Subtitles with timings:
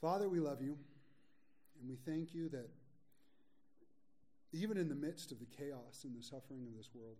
[0.00, 0.76] Father, we love you,
[1.80, 2.68] and we thank you that
[4.52, 7.16] even in the midst of the chaos and the suffering of this world,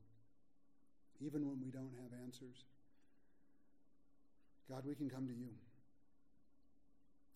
[1.20, 2.64] even when we don't have answers,
[4.68, 5.50] God, we can come to you.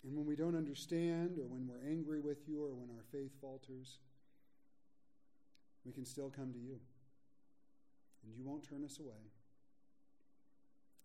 [0.02, 3.32] And when we don't understand, or when we're angry with you, or when our faith
[3.40, 3.98] falters,
[5.84, 6.80] we can still come to you.
[8.24, 9.30] And you won't turn us away.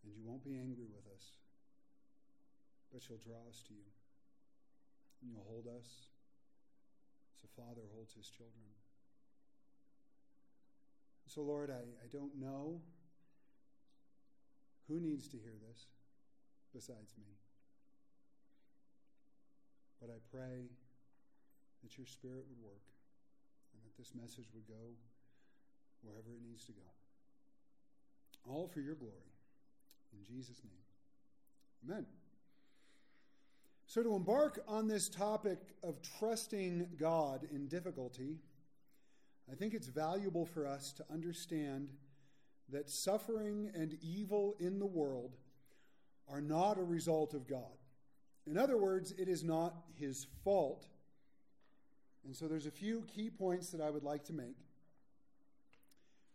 [0.03, 1.23] And you won't be angry with us.
[2.93, 3.94] But you'll draw us to you.
[5.25, 6.05] And you'll hold us
[7.33, 8.69] as a father holds his children.
[11.25, 12.79] So, Lord, I, I don't know
[14.87, 15.87] who needs to hear this
[16.73, 17.25] besides me.
[19.99, 20.69] But I pray
[21.81, 22.85] that your Spirit would work
[23.73, 24.93] and that this message would go
[26.03, 26.87] wherever it needs to go.
[28.47, 29.33] All for your glory.
[30.13, 30.85] In Jesus' name.
[31.83, 32.05] Amen.
[33.95, 38.39] So, to embark on this topic of trusting God in difficulty,
[39.49, 41.93] I think it's valuable for us to understand
[42.67, 45.37] that suffering and evil in the world
[46.27, 47.77] are not a result of God.
[48.45, 50.89] In other words, it is not his fault.
[52.25, 54.57] And so there's a few key points that I would like to make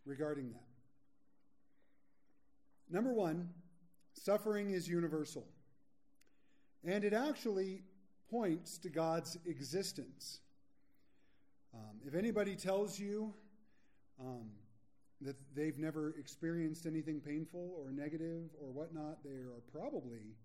[0.06, 0.64] regarding that.
[2.90, 3.50] Number one,
[4.14, 5.46] suffering is universal.
[6.84, 7.82] And it actually
[8.30, 10.40] points to God's existence.
[11.74, 13.34] Um, if anybody tells you
[14.20, 14.50] um,
[15.20, 20.36] that they've never experienced anything painful or negative or whatnot, they are probably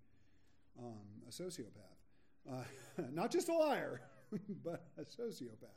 [0.78, 2.52] um, a sociopath.
[2.52, 2.64] Uh,
[3.12, 4.02] not just a liar,
[4.64, 5.70] but a sociopath.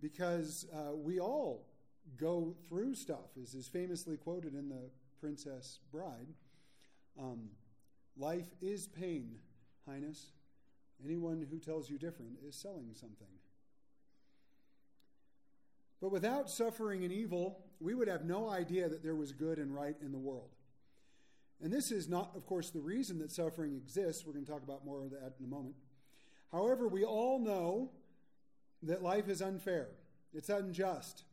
[0.00, 1.66] Because uh, we all
[2.16, 6.28] go through stuff, as is famously quoted in The Princess Bride.
[7.18, 7.50] Um,
[8.20, 9.38] life is pain,
[9.86, 10.26] Highness.
[11.04, 13.26] Anyone who tells you different is selling something.
[16.00, 19.74] But without suffering and evil, we would have no idea that there was good and
[19.74, 20.50] right in the world.
[21.62, 24.24] And this is not, of course, the reason that suffering exists.
[24.24, 25.74] We're going to talk about more of that in a moment.
[26.52, 27.90] However, we all know
[28.82, 29.88] that life is unfair,
[30.32, 31.24] it's unjust,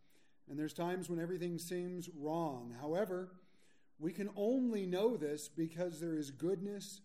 [0.49, 2.75] and there's times when everything seems wrong.
[2.79, 3.29] However,
[3.99, 7.01] we can only know this because there is goodness,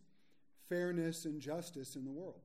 [0.68, 2.40] fairness, and justice in the world.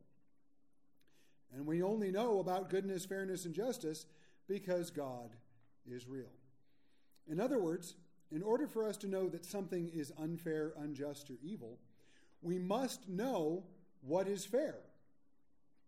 [1.56, 4.06] And we only know about goodness, fairness, and justice
[4.48, 5.32] because God
[5.90, 6.32] is real.
[7.30, 7.96] In other words,
[8.32, 11.78] in order for us to know that something is unfair, unjust, or evil,
[12.42, 13.64] we must know
[14.02, 14.76] what is fair,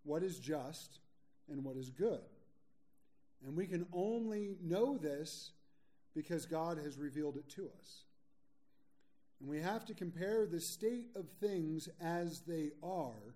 [0.04, 1.00] what is just,
[1.50, 2.22] and what is good.
[3.46, 5.52] And we can only know this
[6.14, 8.04] because God has revealed it to us.
[9.40, 13.36] And we have to compare the state of things as they are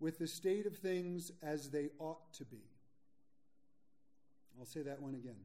[0.00, 2.62] with the state of things as they ought to be.
[4.58, 5.44] I'll say that one again.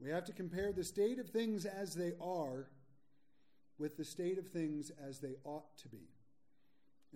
[0.00, 2.68] We have to compare the state of things as they are
[3.78, 6.08] with the state of things as they ought to be.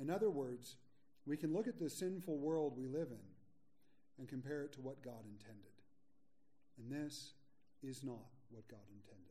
[0.01, 0.77] In other words,
[1.27, 3.19] we can look at the sinful world we live in
[4.19, 5.65] and compare it to what God intended.
[6.79, 7.33] And this
[7.83, 9.28] is not what God intended.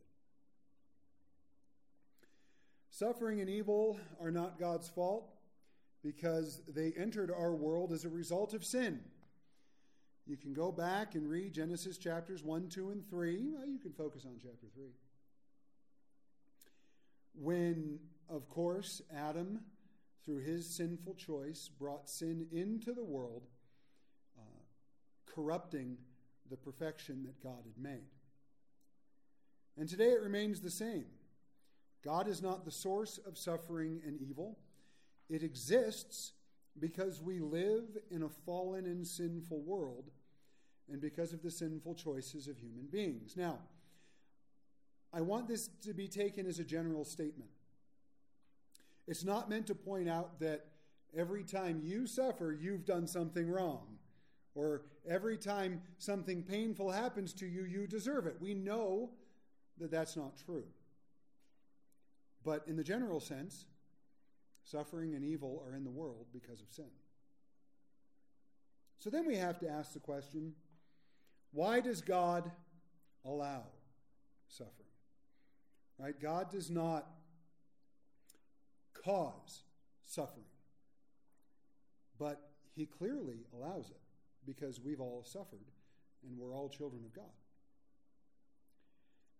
[2.98, 5.30] Suffering and evil are not God's fault
[6.02, 8.98] because they entered our world as a result of sin.
[10.26, 13.50] You can go back and read Genesis chapters 1, 2, and 3.
[13.52, 14.86] Well, you can focus on chapter 3.
[17.40, 19.60] When, of course, Adam,
[20.24, 23.44] through his sinful choice, brought sin into the world,
[24.36, 24.62] uh,
[25.24, 25.98] corrupting
[26.50, 28.08] the perfection that God had made.
[29.76, 31.04] And today it remains the same.
[32.04, 34.58] God is not the source of suffering and evil.
[35.28, 36.32] It exists
[36.78, 40.10] because we live in a fallen and sinful world
[40.90, 43.36] and because of the sinful choices of human beings.
[43.36, 43.58] Now,
[45.12, 47.50] I want this to be taken as a general statement.
[49.06, 50.66] It's not meant to point out that
[51.16, 53.98] every time you suffer, you've done something wrong,
[54.54, 58.36] or every time something painful happens to you, you deserve it.
[58.40, 59.10] We know
[59.78, 60.64] that that's not true.
[62.44, 63.66] But in the general sense,
[64.64, 66.90] suffering and evil are in the world because of sin.
[68.98, 70.54] So then we have to ask the question
[71.52, 72.50] why does God
[73.24, 73.62] allow
[74.48, 74.72] suffering?
[75.98, 76.20] Right?
[76.20, 77.06] God does not
[79.04, 79.62] cause
[80.04, 80.44] suffering,
[82.18, 84.00] but He clearly allows it
[84.44, 85.70] because we've all suffered
[86.26, 87.24] and we're all children of God.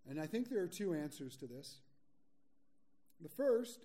[0.08, 1.80] And I think there are two answers to this.
[3.20, 3.84] The first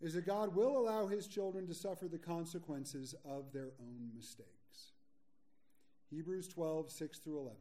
[0.00, 4.48] is that God will allow his children to suffer the consequences of their own mistakes.
[6.10, 7.56] Hebrews 12, 6 through 11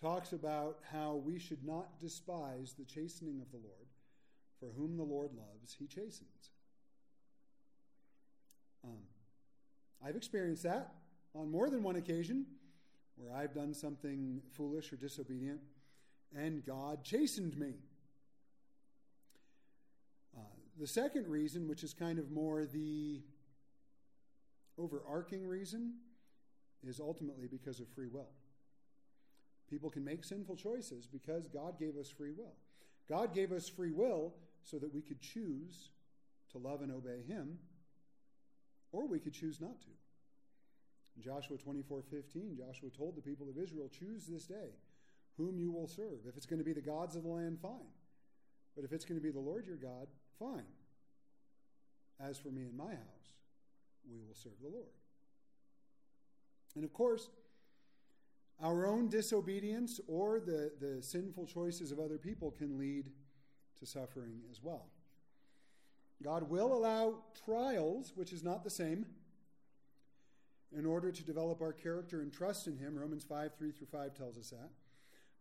[0.00, 3.88] talks about how we should not despise the chastening of the Lord,
[4.60, 6.50] for whom the Lord loves, he chastens.
[8.84, 8.98] Um,
[10.04, 10.92] I've experienced that
[11.34, 12.46] on more than one occasion
[13.16, 15.60] where I've done something foolish or disobedient,
[16.36, 17.74] and God chastened me.
[20.78, 23.22] The second reason, which is kind of more the
[24.78, 25.94] overarching reason,
[26.86, 28.28] is ultimately because of free will.
[29.70, 32.54] People can make sinful choices because God gave us free will.
[33.08, 35.90] God gave us free will so that we could choose
[36.52, 37.58] to love and obey Him,
[38.92, 39.88] or we could choose not to.
[41.16, 44.74] In Joshua 24 15, Joshua told the people of Israel, Choose this day
[45.36, 46.20] whom you will serve.
[46.28, 47.92] If it's going to be the gods of the land, fine.
[48.74, 50.66] But if it's going to be the Lord your God, fine.
[52.20, 53.34] As for me and my house,
[54.10, 54.92] we will serve the Lord.
[56.74, 57.28] And of course,
[58.62, 63.10] our own disobedience or the, the sinful choices of other people can lead
[63.78, 64.86] to suffering as well.
[66.22, 69.04] God will allow trials, which is not the same,
[70.76, 72.98] in order to develop our character and trust in Him.
[72.98, 74.70] Romans 5 3 through 5 tells us that.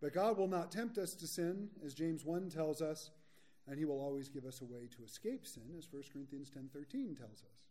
[0.02, 3.12] But God will not tempt us to sin, as James 1 tells us,
[3.68, 6.70] and He will always give us a way to escape sin, as 1 Corinthians ten
[6.72, 7.66] thirteen tells us.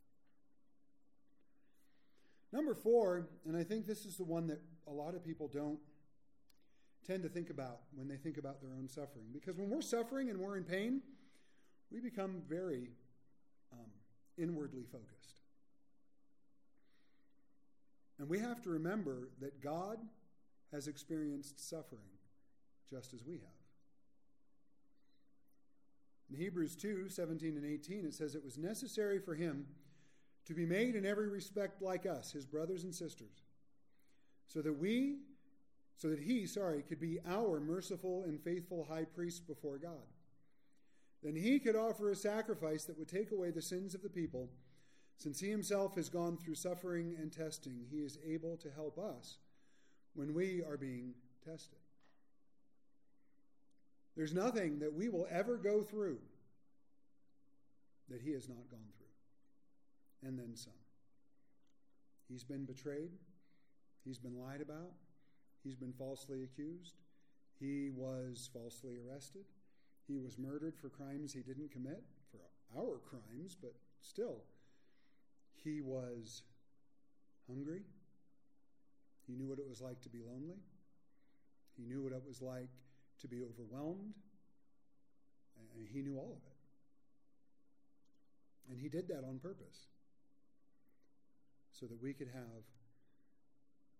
[2.53, 5.81] Number four, and I think this is the one that a lot of people don't
[7.05, 9.27] tend to think about when they think about their own suffering.
[9.33, 11.03] Because when we're suffering and we're in pain,
[11.91, 12.91] we become very
[13.73, 13.91] um,
[14.39, 15.41] inwardly focused.
[18.19, 19.99] And we have to remember that God
[20.73, 22.01] has experienced suffering
[22.89, 23.54] just as we have.
[26.31, 29.67] In Hebrews 2 17 and 18, it says, It was necessary for him
[30.47, 33.43] to be made in every respect like us, his brothers and sisters,
[34.47, 35.19] so that we,
[35.97, 40.07] so that he, sorry, could be our merciful and faithful high priest before God.
[41.23, 44.51] Then he could offer a sacrifice that would take away the sins of the people.
[45.17, 49.39] Since he himself has gone through suffering and testing, he is able to help us
[50.15, 51.79] when we are being tested.
[54.17, 56.19] There's nothing that we will ever go through
[58.09, 60.73] that he has not gone through and then some.
[62.29, 63.11] He's been betrayed.
[64.05, 64.93] He's been lied about.
[65.63, 66.95] He's been falsely accused.
[67.59, 69.45] He was falsely arrested.
[70.07, 74.43] He was murdered for crimes he didn't commit, for our crimes, but still.
[75.63, 76.43] He was
[77.49, 77.83] hungry.
[79.27, 80.59] He knew what it was like to be lonely.
[81.77, 82.69] He knew what it was like
[83.21, 84.15] to be overwhelmed.
[85.77, 86.55] And he knew all of it.
[88.71, 89.89] And he did that on purpose
[91.73, 92.65] so that we could have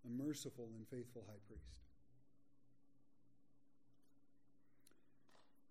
[0.05, 1.63] a merciful and faithful high priest.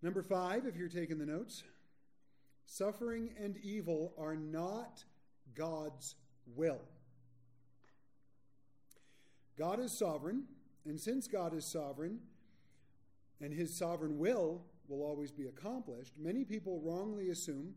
[0.02, 1.64] Number five, if you're taking the notes,
[2.66, 5.02] suffering and evil are not
[5.54, 6.14] God's
[6.54, 6.80] will.
[9.56, 10.44] God is sovereign,
[10.84, 12.18] and since God is sovereign,
[13.40, 17.74] and his sovereign will will always be accomplished, many people wrongly assume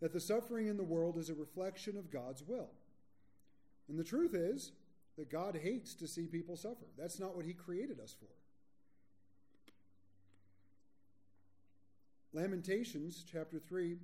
[0.00, 2.70] that the suffering in the world is a reflection of God's will.
[3.88, 4.72] And the truth is
[5.16, 6.86] that God hates to see people suffer.
[6.98, 8.28] That's not what He created us for.
[12.34, 13.96] Lamentations chapter 3,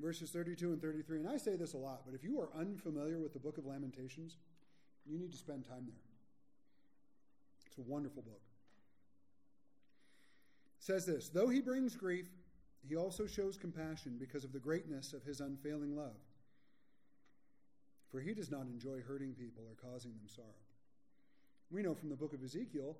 [0.00, 1.20] verses 32 and 33.
[1.20, 3.66] And I say this a lot, but if you are unfamiliar with the book of
[3.66, 4.38] Lamentations,
[5.06, 5.94] you need to spend time there.
[7.66, 8.40] It's a wonderful book.
[10.86, 12.28] Says this Though he brings grief,
[12.88, 16.14] he also shows compassion because of the greatness of his unfailing love
[18.10, 20.46] for he does not enjoy hurting people or causing them sorrow.
[21.70, 22.96] We know from the book of Ezekiel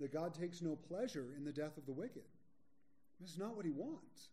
[0.00, 2.22] that God takes no pleasure in the death of the wicked.
[3.20, 4.28] This is not what he wants.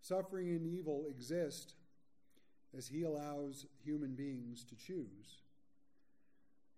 [0.00, 1.74] Suffering and evil exist
[2.76, 5.42] as he allows human beings to choose.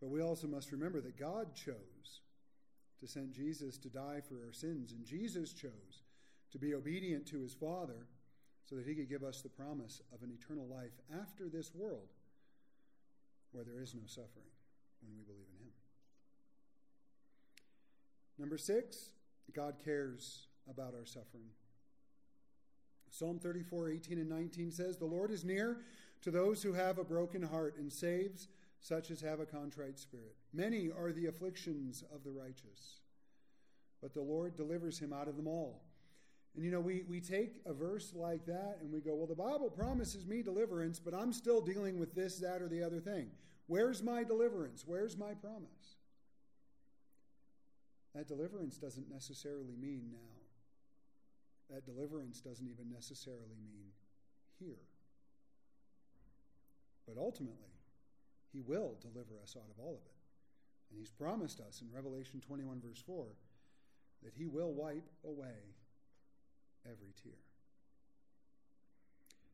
[0.01, 2.21] But we also must remember that God chose
[3.01, 6.05] to send Jesus to die for our sins, and Jesus chose
[6.53, 8.07] to be obedient to his Father
[8.65, 12.09] so that he could give us the promise of an eternal life after this world
[13.53, 14.53] where there is no suffering
[15.03, 15.73] when we believe in him.
[18.39, 19.11] Number six,
[19.53, 21.51] God cares about our suffering.
[23.11, 25.79] Psalm 34, 18 and 19 says, The Lord is near
[26.23, 28.49] to those who have a broken heart and saves
[28.81, 30.35] such as have a contrite spirit.
[30.53, 33.01] Many are the afflictions of the righteous,
[34.01, 35.83] but the Lord delivers him out of them all.
[36.57, 39.35] And you know, we, we take a verse like that and we go, well, the
[39.35, 43.29] Bible promises me deliverance, but I'm still dealing with this, that, or the other thing.
[43.67, 44.83] Where's my deliverance?
[44.85, 45.97] Where's my promise?
[48.15, 51.75] That deliverance doesn't necessarily mean now.
[51.75, 53.93] That deliverance doesn't even necessarily mean
[54.59, 54.83] here.
[57.07, 57.71] But ultimately,
[58.53, 60.21] He will deliver us out of all of it.
[60.91, 63.27] And He's promised us in Revelation 21, verse 4,
[64.25, 65.77] that He will wipe away
[66.85, 67.33] every tear.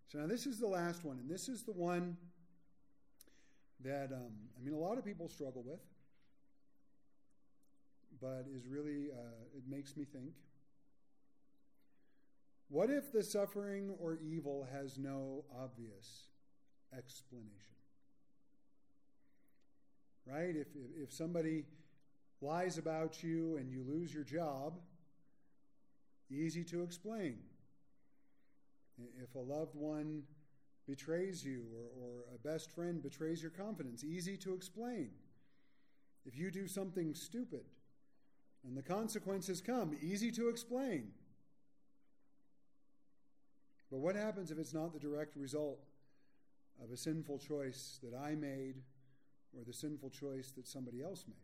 [0.09, 2.17] So now this is the last one, and this is the one
[3.85, 5.81] that, um, I mean, a lot of people struggle with,
[8.21, 10.33] but is really, uh, it makes me think.
[12.69, 16.29] What if the suffering or evil has no obvious
[16.97, 17.76] explanation?
[20.27, 20.57] Right?
[20.57, 20.69] If,
[21.01, 21.65] if somebody
[22.41, 24.79] lies about you and you lose your job,
[26.31, 27.39] easy to explain.
[29.23, 30.23] If a loved one
[30.87, 35.11] betrays you or, or a best friend betrays your confidence, easy to explain.
[36.25, 37.65] If you do something stupid
[38.67, 41.13] and the consequences come, easy to explain.
[43.91, 45.79] But what happens if it's not the direct result
[46.83, 48.83] of a sinful choice that I made
[49.57, 51.37] or the sinful choice that somebody else made?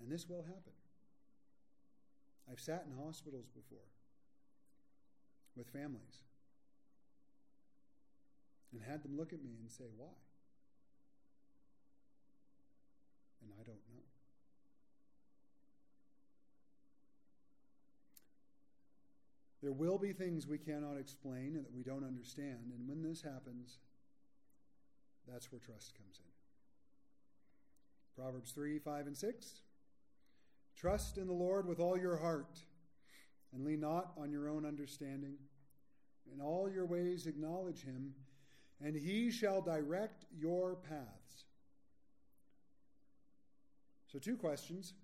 [0.00, 0.72] And this will happen.
[2.50, 3.78] I've sat in hospitals before
[5.56, 6.22] with families
[8.72, 10.12] and had them look at me and say, Why?
[13.42, 14.02] And I don't know.
[19.62, 23.22] There will be things we cannot explain and that we don't understand, and when this
[23.22, 23.78] happens,
[25.26, 26.37] that's where trust comes in.
[28.18, 29.60] Proverbs 3 5 and 6.
[30.76, 32.58] Trust in the Lord with all your heart,
[33.54, 35.36] and lean not on your own understanding.
[36.34, 38.14] In all your ways acknowledge him,
[38.84, 41.44] and he shall direct your paths.
[44.12, 44.94] So, two questions.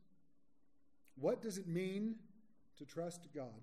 [1.17, 2.17] What does it mean
[2.79, 3.63] to trust God?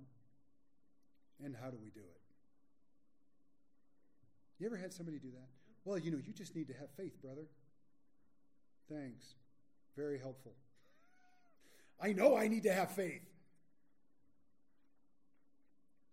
[1.44, 2.22] And how do we do it?
[4.60, 5.50] You ever had somebody do that?
[5.84, 7.48] Well, you know, you just need to have faith, brother.
[8.90, 9.36] Thanks.
[9.96, 10.54] Very helpful.
[12.02, 13.22] I know I need to have faith.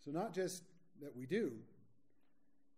[0.04, 0.62] So, not just
[1.00, 1.52] that we do,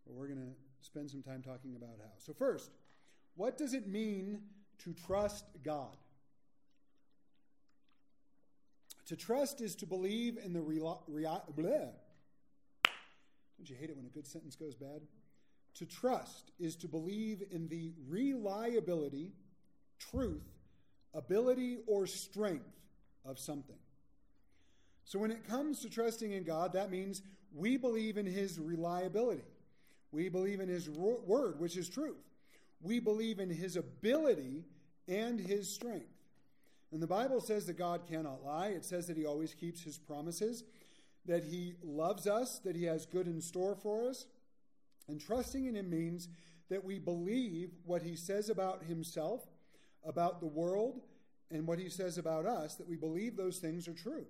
[0.06, 2.10] but we're going to spend some time talking about how.
[2.18, 2.70] So, first,
[3.36, 4.42] what does it mean
[4.84, 5.96] to trust God?
[9.06, 11.02] To trust is to believe in the real.
[11.08, 11.94] Rea- Don't
[13.64, 15.02] you hate it when a good sentence goes bad?
[15.74, 19.32] To trust is to believe in the reliability,
[19.98, 20.59] truth,
[21.14, 22.76] ability, or strength
[23.24, 23.76] of something.
[25.04, 29.42] So when it comes to trusting in God, that means we believe in His reliability.
[30.12, 32.16] We believe in His word, which is truth.
[32.80, 34.64] We believe in His ability
[35.08, 36.06] and His strength.
[36.92, 38.68] And the Bible says that God cannot lie.
[38.68, 40.64] It says that He always keeps His promises,
[41.26, 44.26] that He loves us, that He has good in store for us.
[45.08, 46.28] And trusting in Him means
[46.68, 49.46] that we believe what He says about Himself,
[50.04, 51.00] about the world,
[51.50, 54.26] and what he says about us, that we believe those things are true.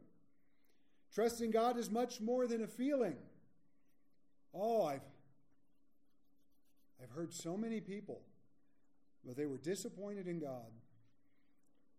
[1.14, 3.16] Trusting God is much more than a feeling.
[4.54, 5.02] Oh, I've,
[7.02, 8.22] I've heard so many people,
[9.24, 10.70] but they were disappointed in God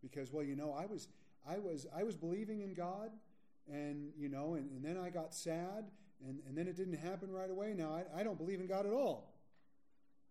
[0.02, 1.08] because, well, you know, I was,
[1.48, 3.12] I was, I was believing in God,
[3.72, 5.86] and you know, and, and then I got sad,
[6.26, 7.74] and, and then it didn't happen right away.
[7.76, 9.34] Now I, I don't believe in God at all.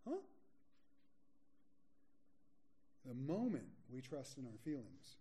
[0.08, 0.16] Huh?
[3.06, 5.16] The moment we trust in our feelings,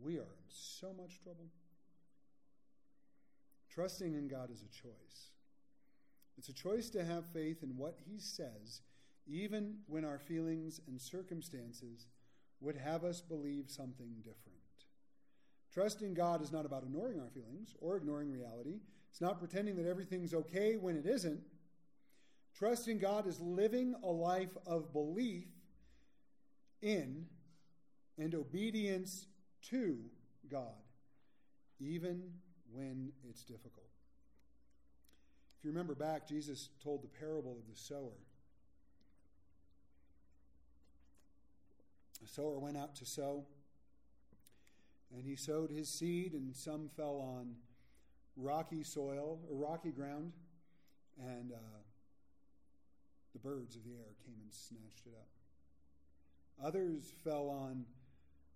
[0.00, 1.46] we are in so much trouble.
[3.72, 5.30] Trusting in God is a choice.
[6.38, 8.82] It's a choice to have faith in what He says,
[9.26, 12.06] even when our feelings and circumstances
[12.60, 14.56] would have us believe something different.
[15.72, 18.80] Trusting God is not about ignoring our feelings or ignoring reality.
[19.10, 21.40] It's not pretending that everything's okay when it isn't.
[22.56, 25.44] Trusting God is living a life of belief
[26.82, 27.26] in
[28.18, 29.26] and obedience
[29.70, 29.98] to
[30.50, 30.82] God,
[31.78, 32.32] even
[32.72, 33.86] when it's difficult.
[35.58, 38.18] If you remember back, Jesus told the parable of the sower.
[42.24, 43.46] A sower went out to sow,
[45.14, 47.54] and he sowed his seed, and some fell on
[48.36, 50.32] rocky soil or rocky ground,
[51.18, 51.78] and uh,
[53.32, 55.28] the birds of the air came and snatched it up.
[56.62, 57.84] Others fell on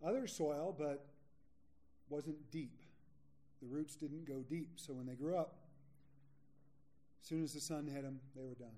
[0.04, 1.06] other soil, but
[2.08, 2.80] wasn't deep
[3.60, 4.72] the roots didn't go deep.
[4.76, 5.56] So when they grew up,
[7.22, 8.68] as soon as the sun hit them, they were done.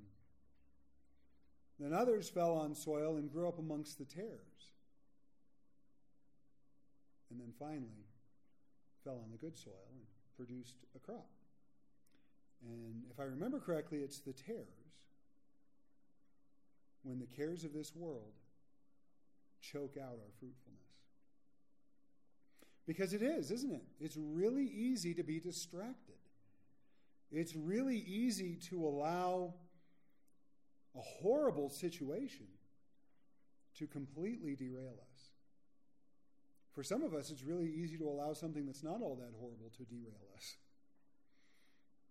[1.79, 4.71] Then others fell on soil and grew up amongst the tares.
[7.31, 8.07] And then finally
[9.05, 10.03] fell on the good soil and
[10.37, 11.29] produced a crop.
[12.65, 14.67] And if I remember correctly, it's the tares.
[17.03, 18.35] When the cares of this world
[19.63, 20.83] choke out our fruitfulness.
[22.87, 23.85] Because it is, isn't it?
[24.01, 26.17] It's really easy to be distracted.
[27.31, 29.55] It's really easy to allow
[30.95, 32.47] a horrible situation
[33.79, 35.31] to completely derail us.
[36.75, 39.71] For some of us, it's really easy to allow something that's not all that horrible
[39.77, 40.57] to derail us.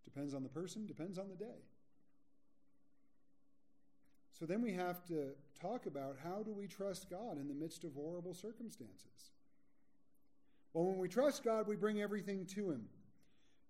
[0.04, 1.66] Depends on the person, depends on the day.
[4.42, 7.84] So then we have to talk about how do we trust God in the midst
[7.84, 9.30] of horrible circumstances?
[10.74, 12.86] Well, when we trust God, we bring everything to Him,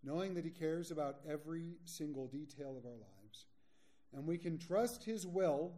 [0.01, 3.47] knowing that He cares about every single detail of our lives.
[4.13, 5.73] And we can trust His will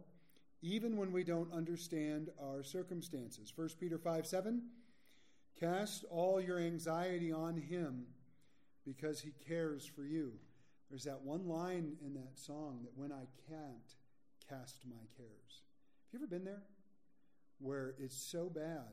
[0.62, 3.52] even when we don't understand our circumstances.
[3.52, 4.62] 1 Peter 5 7
[5.58, 8.06] Cast all your anxiety on Him
[8.84, 10.34] because He cares for you.
[10.88, 13.96] There's that one line in that song that when I can't
[14.48, 15.62] cast my cares.
[16.12, 16.62] Have you ever been there?
[17.58, 18.92] Where it's so bad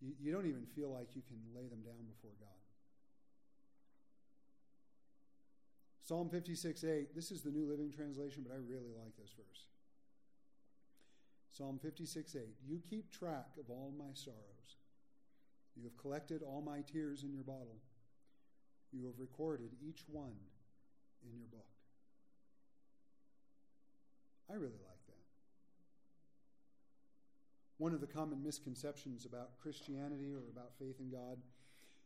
[0.00, 2.48] you, you don't even feel like you can lay them down before God.
[6.02, 9.66] Psalm 56 8, this is the New Living Translation, but I really like this verse.
[11.52, 14.78] Psalm 56 8, you keep track of all my sorrows.
[15.76, 17.78] You have collected all my tears in your bottle.
[18.92, 20.34] You have recorded each one
[21.22, 21.68] in your book.
[24.50, 25.20] I really like that.
[27.80, 31.38] one of the common misconceptions about Christianity or about faith in God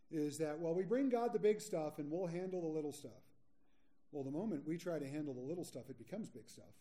[0.09, 3.11] is that, well, we bring God the big stuff and we'll handle the little stuff.
[4.13, 6.73] Well, the moment we try to handle the little stuff, it becomes big stuff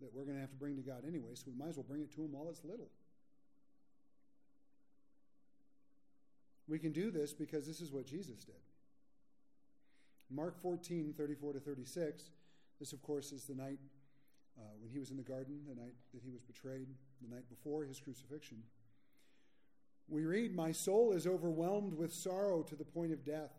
[0.00, 1.86] that we're going to have to bring to God anyway, so we might as well
[1.88, 2.88] bring it to Him while it's little.
[6.68, 8.54] We can do this because this is what Jesus did.
[10.30, 12.30] Mark 14, 34 to 36,
[12.78, 13.80] this, of course, is the night
[14.60, 16.88] uh, when he was in the garden, the night that he was betrayed,
[17.22, 18.62] the night before his crucifixion.
[20.08, 23.52] We read, My soul is overwhelmed with sorrow to the point of death.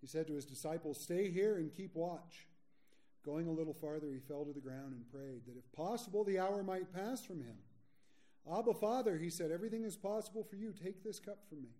[0.00, 2.46] He said to his disciples, Stay here and keep watch.
[3.24, 6.38] Going a little farther, he fell to the ground and prayed that if possible, the
[6.38, 7.56] hour might pass from him.
[8.52, 10.72] Abba, Father, he said, everything is possible for you.
[10.72, 11.70] Take this cup from me.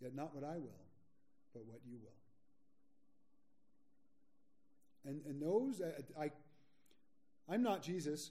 [0.00, 0.86] Yet not what I will,
[1.52, 2.16] but what you will.
[5.04, 5.82] And, and those,
[6.18, 6.30] I, I
[7.48, 8.30] I'm not Jesus.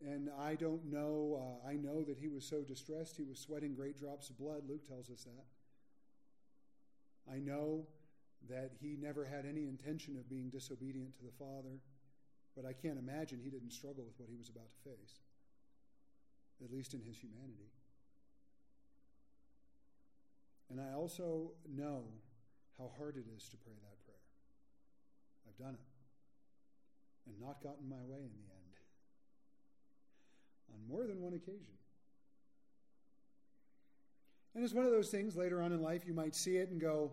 [0.00, 3.74] And I don't know, uh, I know that he was so distressed, he was sweating
[3.74, 4.62] great drops of blood.
[4.66, 5.44] Luke tells us that.
[7.30, 7.86] I know
[8.48, 11.80] that he never had any intention of being disobedient to the Father,
[12.56, 15.20] but I can't imagine he didn't struggle with what he was about to face,
[16.64, 17.70] at least in his humanity.
[20.70, 22.04] And I also know
[22.78, 24.24] how hard it is to pray that prayer.
[25.46, 25.89] I've done it
[27.26, 28.74] and not gotten my way in the end.
[30.74, 31.76] On more than one occasion.
[34.54, 36.80] And it's one of those things later on in life you might see it and
[36.80, 37.12] go,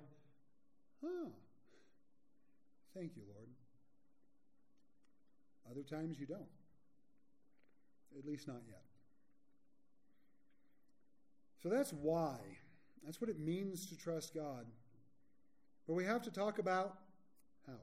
[1.03, 1.29] huh,
[2.95, 3.47] thank you, Lord.
[5.69, 6.47] Other times you don't.
[8.17, 8.81] At least not yet.
[11.61, 12.37] So that's why.
[13.05, 14.65] That's what it means to trust God.
[15.87, 16.97] But we have to talk about
[17.67, 17.73] how.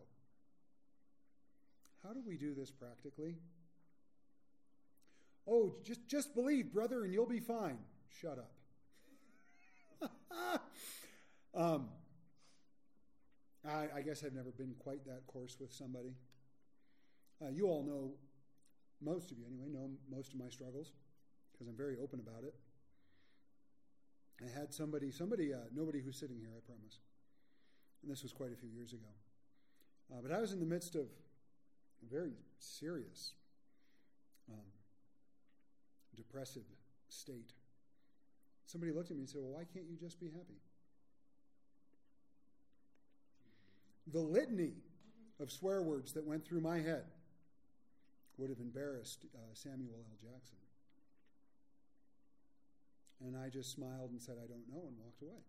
[2.07, 3.37] How do we do this practically?
[5.49, 7.79] Oh, just, just believe, brother, and you'll be fine.
[8.21, 10.11] Shut up.
[11.55, 11.89] um,
[13.67, 16.15] I, I, guess I've never been quite that coarse with somebody.
[17.43, 18.13] Uh, you all know,
[19.01, 20.93] most of you anyway, know most of my struggles
[21.53, 22.55] because I'm very open about it.
[24.45, 26.99] I had somebody, somebody, uh, nobody who's sitting here, I promise.
[28.03, 29.09] And this was quite a few years ago.
[30.13, 31.07] Uh, but I was in the midst of
[32.11, 33.35] very serious
[34.51, 34.59] um,
[36.17, 36.65] depressive
[37.09, 37.53] state.
[38.67, 40.61] Somebody looked at me and said, Well, why can't you just be happy?
[44.13, 44.73] The litany
[45.41, 47.05] of swear words that went through my head
[48.37, 50.17] would have embarrassed uh, Samuel L.
[50.21, 50.57] Jackson.
[53.25, 55.41] And I just smiled and said, I don't know, and walked away.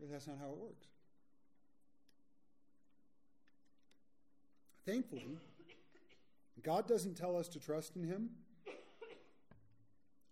[0.00, 0.86] But that's not how it works.
[4.86, 5.38] Thankfully,
[6.62, 8.30] God doesn't tell us to trust in Him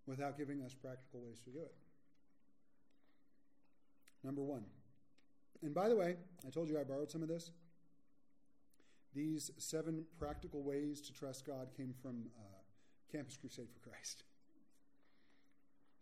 [0.07, 1.75] without giving us practical ways to do it.
[4.25, 4.65] Number one.
[5.63, 7.53] And by the way, I told you I borrowed some of this.
[9.15, 12.61] These seven practical ways to trust God came from uh,
[13.11, 14.25] Campus Crusade for Christ.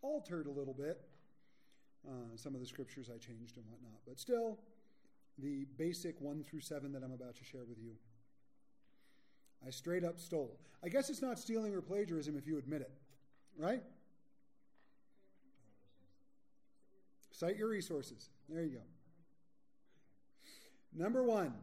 [0.01, 1.01] Altered a little bit.
[2.07, 4.57] Uh, some of the scriptures I changed and whatnot, but still,
[5.37, 7.91] the basic one through seven that I'm about to share with you.
[9.65, 10.57] I straight up stole.
[10.83, 12.91] I guess it's not stealing or plagiarism if you admit it,
[13.57, 13.83] right?
[17.31, 18.29] Cite your resources.
[18.47, 18.81] There you go.
[20.95, 21.53] Number one,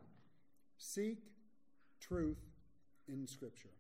[0.79, 1.19] seek
[2.01, 2.39] truth
[3.09, 3.71] in Scripture.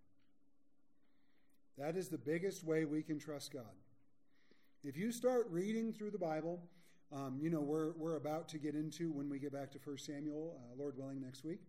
[1.78, 3.64] That is the biggest way we can trust God.
[4.82, 6.60] If you start reading through the Bible,
[7.12, 9.98] um, you know, we're, we're about to get into when we get back to 1
[9.98, 11.60] Samuel, uh, Lord willing, next week.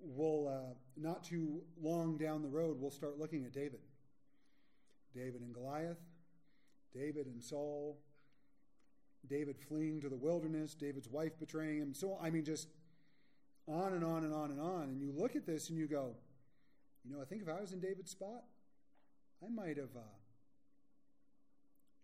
[0.00, 3.80] We'll, uh, not too long down the road, we'll start looking at David.
[5.14, 6.00] David and Goliath,
[6.94, 7.98] David and Saul,
[9.28, 11.94] David fleeing to the wilderness, David's wife betraying him.
[11.94, 12.68] So, I mean, just
[13.68, 14.84] on and on and on and on.
[14.84, 16.14] And you look at this and you go,
[17.04, 18.44] you know, I think if I was in David's spot,
[19.44, 20.16] I might have uh,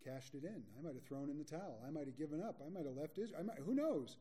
[0.04, 0.62] cashed it in.
[0.78, 1.80] I might have thrown in the towel.
[1.87, 2.61] I might have given up.
[2.64, 3.44] I might have left Israel.
[3.44, 4.16] Might, who knows?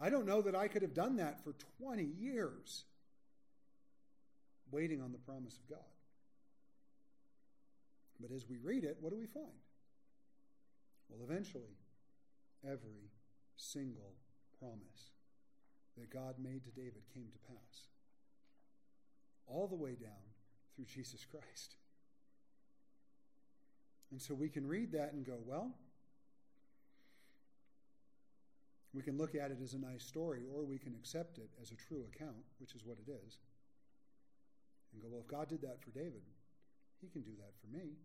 [0.00, 2.84] I don't know that I could have done that for 20 years,
[4.70, 5.90] waiting on the promise of God.
[8.20, 9.46] But as we read it, what do we find?
[11.08, 11.78] Well, eventually,
[12.64, 13.10] every
[13.56, 14.14] single
[14.58, 15.10] promise
[15.96, 17.88] that God made to David came to pass.
[19.46, 20.34] All the way down
[20.76, 21.76] through Jesus Christ.
[24.10, 25.74] And so we can read that and go, well,
[28.92, 31.70] we can look at it as a nice story, or we can accept it as
[31.70, 33.38] a true account, which is what it is,
[34.92, 36.22] and go, well, if God did that for David,
[37.00, 37.96] he can do that for me.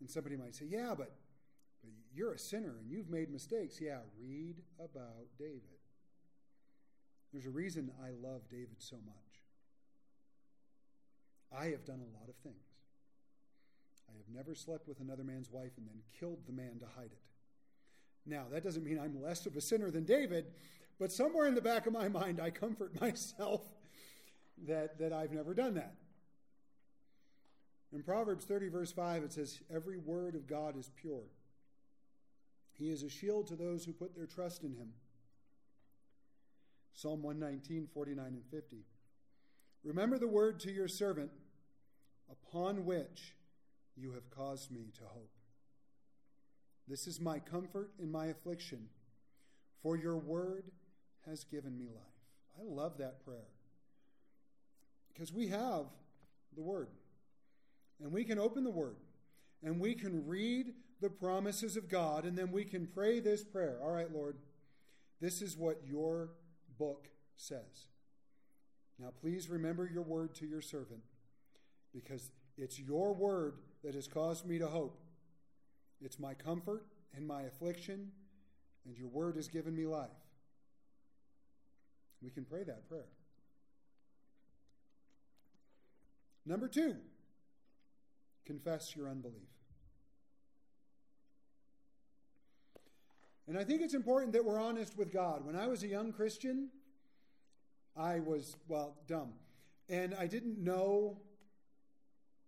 [0.00, 1.12] And somebody might say, yeah, but,
[1.82, 3.80] but you're a sinner and you've made mistakes.
[3.80, 5.62] Yeah, read about David.
[7.32, 9.14] There's a reason I love David so much.
[11.52, 12.56] I have done a lot of things.
[14.08, 17.12] I have never slept with another man's wife and then killed the man to hide
[17.12, 17.22] it.
[18.26, 20.46] Now, that doesn't mean I'm less of a sinner than David,
[20.98, 23.62] but somewhere in the back of my mind, I comfort myself
[24.66, 25.94] that, that I've never done that.
[27.92, 31.24] In Proverbs 30, verse 5, it says, Every word of God is pure.
[32.78, 34.92] He is a shield to those who put their trust in him.
[36.92, 38.84] Psalm 119, 49 and 50.
[39.82, 41.30] Remember the word to your servant,
[42.30, 43.34] upon which
[43.96, 45.30] you have caused me to hope.
[46.86, 48.88] This is my comfort in my affliction,
[49.82, 50.64] for your word
[51.26, 52.58] has given me life.
[52.58, 53.48] I love that prayer
[55.20, 55.84] because we have
[56.56, 56.88] the word,
[58.02, 58.96] and we can open the word,
[59.62, 63.78] and we can read the promises of God, and then we can pray this prayer.
[63.82, 64.38] All right, Lord,
[65.20, 66.30] this is what your
[66.78, 67.88] book says.
[68.98, 71.02] Now, please remember your word to your servant,
[71.92, 75.02] because it's your word that has caused me to hope.
[76.00, 78.12] It's my comfort in my affliction,
[78.86, 80.08] and your word has given me life.
[82.22, 83.04] We can pray that prayer.
[86.50, 86.96] Number two,
[88.44, 89.36] confess your unbelief.
[93.46, 95.46] And I think it's important that we're honest with God.
[95.46, 96.70] When I was a young Christian,
[97.96, 99.34] I was, well, dumb.
[99.88, 101.18] And I didn't know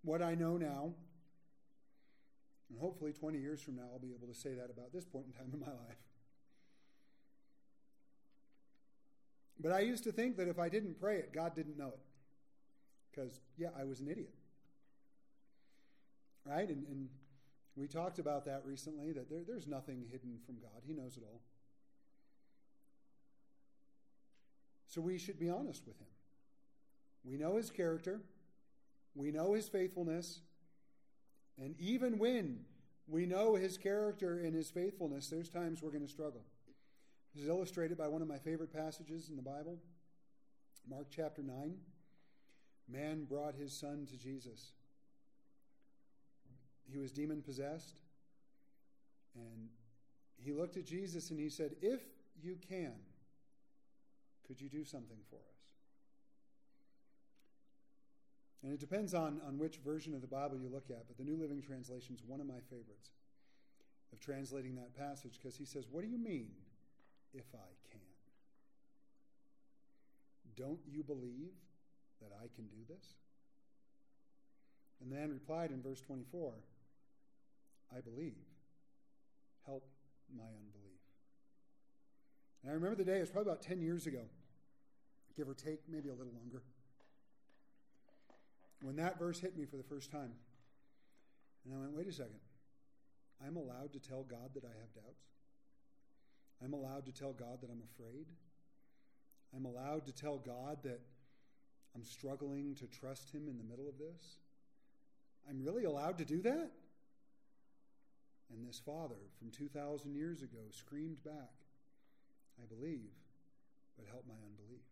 [0.03, 0.95] what I know now.
[2.71, 5.27] And hopefully, 20 years from now, I'll be able to say that about this point
[5.27, 6.03] in time in my life.
[9.61, 12.01] But I used to think that if I didn't pray it, God didn't know it.
[13.13, 14.35] Because, yeah, I was an idiot.
[16.47, 16.69] Right?
[16.69, 17.09] And, and
[17.77, 21.23] we talked about that recently that there, there's nothing hidden from God, He knows it
[21.23, 21.41] all.
[24.87, 26.09] So we should be honest with Him.
[27.25, 28.21] We know His character,
[29.15, 30.41] we know His faithfulness,
[31.59, 32.61] and even when
[33.07, 36.43] we know His character and His faithfulness, there's times we're going to struggle.
[37.35, 39.79] This is illustrated by one of my favorite passages in the Bible,
[40.89, 41.75] Mark chapter 9.
[42.89, 44.73] Man brought his son to Jesus.
[46.91, 48.01] He was demon possessed.
[49.35, 49.69] And
[50.37, 52.01] he looked at Jesus and he said, If
[52.43, 52.95] you can,
[54.47, 55.43] could you do something for us?
[58.63, 61.25] And it depends on, on which version of the Bible you look at, but the
[61.25, 63.11] New Living Translation is one of my favorites
[64.13, 66.51] of translating that passage because he says, What do you mean,
[67.33, 68.01] if I can?
[70.55, 71.55] Don't you believe
[72.23, 73.15] that I can do this?
[75.01, 76.55] And the man replied in verse 24,
[77.95, 78.37] I believe.
[79.67, 79.85] help
[80.35, 81.01] my unbelief.
[82.63, 84.23] And I remember the day, it was probably about 10 years ago,
[85.37, 86.63] give or take, maybe a little longer,
[88.81, 90.33] when that verse hit me for the first time.
[91.65, 92.41] And I went, wait a second.
[93.45, 95.25] I'm allowed to tell God that I have doubts.
[96.63, 98.27] I'm allowed to tell God that I'm afraid.
[99.55, 101.01] I'm allowed to tell God that
[101.95, 104.39] I'm struggling to trust Him in the middle of this.
[105.49, 106.71] I'm really allowed to do that?
[108.53, 111.53] And this father from 2,000 years ago screamed back,
[112.63, 113.11] I believe,
[113.97, 114.85] but help my unbelief.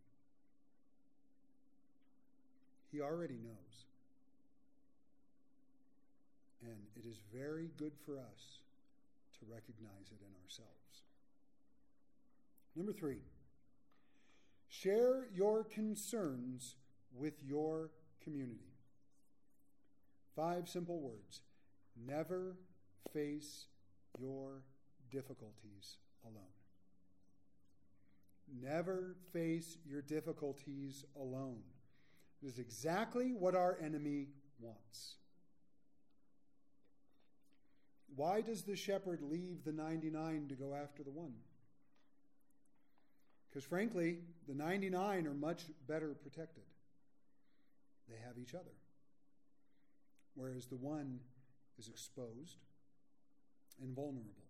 [2.90, 3.84] He already knows.
[6.62, 8.60] And it is very good for us
[9.38, 11.02] to recognize it in ourselves.
[12.76, 13.22] Number three,
[14.68, 16.76] share your concerns
[17.14, 17.90] with your
[18.22, 18.72] community.
[20.36, 21.40] Five simple words.
[22.06, 22.56] Never
[23.12, 23.66] face
[24.18, 24.62] your
[25.10, 26.44] difficulties alone.
[28.62, 31.62] Never face your difficulties alone.
[32.42, 34.28] It is exactly what our enemy
[34.60, 35.16] wants.
[38.16, 41.34] Why does the shepherd leave the 99 to go after the one?
[43.48, 44.18] Because frankly,
[44.48, 46.64] the 99 are much better protected.
[48.10, 48.74] They have each other.
[50.34, 51.20] Whereas the one
[51.78, 52.58] is exposed
[53.80, 54.48] and vulnerable.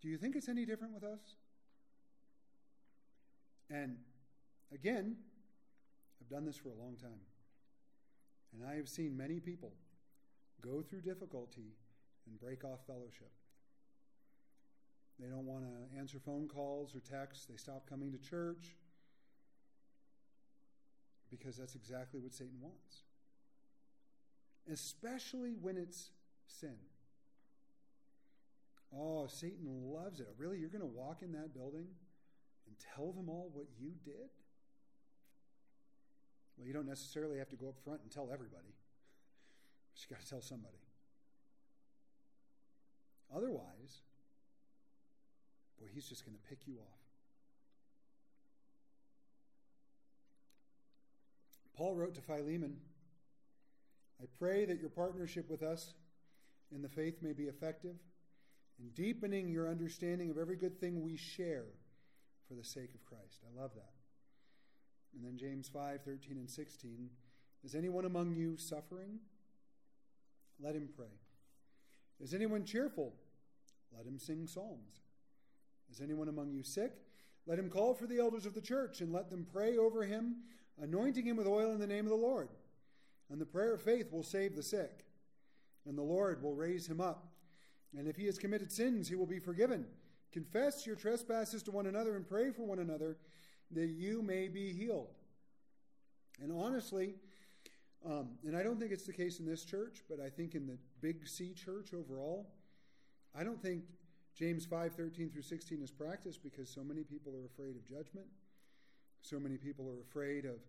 [0.00, 1.36] Do you think it's any different with us?
[3.70, 3.96] And
[4.72, 5.16] again,
[6.20, 7.20] I've done this for a long time.
[8.52, 9.72] And I have seen many people
[10.60, 11.74] go through difficulty
[12.26, 13.30] and break off fellowship.
[15.18, 17.46] They don't want to answer phone calls or texts.
[17.46, 18.76] They stop coming to church
[21.30, 23.02] because that's exactly what Satan wants.
[24.70, 26.10] Especially when it's
[26.46, 26.76] sin.
[28.94, 30.28] Oh, Satan loves it.
[30.38, 30.58] Really?
[30.58, 31.86] You're going to walk in that building
[32.66, 34.30] and tell them all what you did?
[36.56, 38.74] Well, you don't necessarily have to go up front and tell everybody.
[39.96, 40.76] You got to tell somebody.
[43.34, 44.02] Otherwise,
[45.80, 47.05] boy, he's just going to pick you off.
[51.76, 52.76] Paul wrote to Philemon
[54.20, 55.92] I pray that your partnership with us
[56.74, 57.96] in the faith may be effective
[58.78, 61.66] in deepening your understanding of every good thing we share
[62.48, 63.42] for the sake of Christ.
[63.44, 63.92] I love that.
[65.14, 67.10] And then James 5 13 and 16.
[67.64, 69.18] Is anyone among you suffering?
[70.60, 71.06] Let him pray.
[72.20, 73.14] Is anyone cheerful?
[73.94, 75.00] Let him sing psalms.
[75.90, 76.92] Is anyone among you sick?
[77.46, 80.36] Let him call for the elders of the church and let them pray over him,
[80.80, 82.48] anointing him with oil in the name of the Lord.
[83.30, 85.04] And the prayer of faith will save the sick,
[85.86, 87.26] and the Lord will raise him up.
[87.96, 89.86] And if he has committed sins, he will be forgiven.
[90.32, 93.16] Confess your trespasses to one another and pray for one another
[93.72, 95.14] that you may be healed.
[96.42, 97.14] And honestly,
[98.04, 100.66] um, and I don't think it's the case in this church, but I think in
[100.66, 102.46] the Big C church overall,
[103.34, 103.84] I don't think
[104.36, 108.26] James 5 13 through 16 is practiced because so many people are afraid of judgment.
[109.26, 110.60] So many people are afraid of,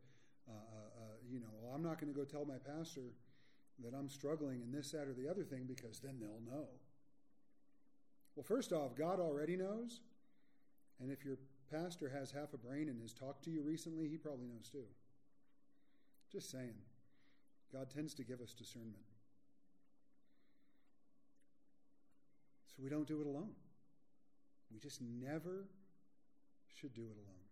[0.50, 3.14] uh, uh, uh, you know, well, I'm not going to go tell my pastor
[3.84, 6.66] that I'm struggling in this, that, or the other thing because then they'll know.
[8.36, 10.02] Well, first off, God already knows.
[11.00, 11.38] And if your
[11.72, 14.86] pastor has half a brain and has talked to you recently, he probably knows too.
[16.32, 16.74] Just saying.
[17.72, 19.06] God tends to give us discernment.
[22.76, 23.52] So we don't do it alone.
[24.74, 25.68] We just never
[26.74, 27.47] should do it alone.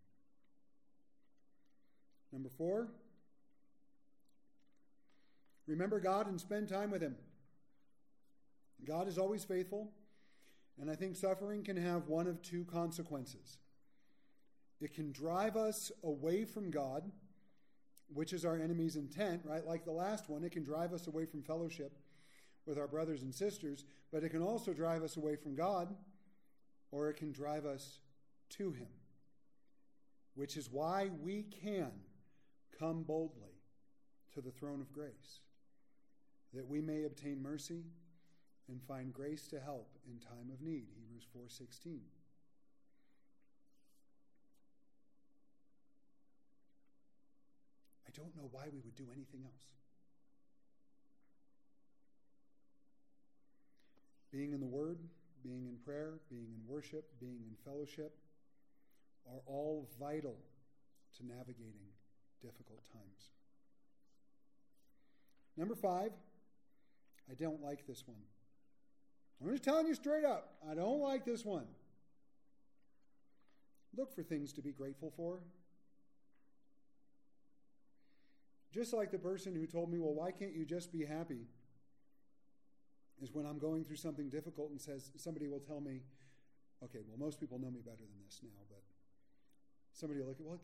[2.35, 2.89] Number four,
[5.67, 7.15] remember God and spend time with Him.
[8.85, 9.93] God is always faithful.
[10.81, 13.57] And I think suffering can have one of two consequences.
[14.81, 17.09] It can drive us away from God,
[18.13, 19.65] which is our enemy's intent, right?
[19.65, 21.97] Like the last one, it can drive us away from fellowship
[22.65, 25.95] with our brothers and sisters, but it can also drive us away from God,
[26.91, 27.99] or it can drive us
[28.49, 28.89] to Him,
[30.33, 31.93] which is why we can
[32.77, 33.61] come boldly
[34.33, 35.41] to the throne of grace,
[36.53, 37.83] that we may obtain mercy
[38.67, 40.87] and find grace to help in time of need.
[40.95, 42.01] Hebrews 4:16.
[48.07, 49.67] I don't know why we would do anything else.
[54.31, 54.99] Being in the Word,
[55.43, 58.17] being in prayer, being in worship, being in fellowship
[59.25, 60.37] are all vital
[61.17, 61.93] to navigating
[62.45, 63.31] difficult times.
[65.57, 66.11] Number five,
[67.29, 68.21] I don't like this one.
[69.41, 71.65] I'm just telling you straight up, I don't like this one.
[73.97, 75.39] Look for things to be grateful for.
[78.73, 81.47] Just like the person who told me, Well, why can't you just be happy?
[83.21, 86.01] Is when I'm going through something difficult and says, somebody will tell me,
[86.83, 88.81] okay, well, most people know me better than this now, but
[89.93, 90.59] somebody will look at, well,